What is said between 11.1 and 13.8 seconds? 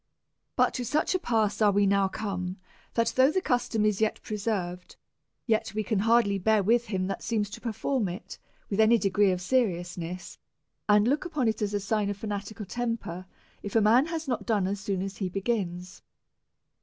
upon it as a sign of fanatical tem per, if a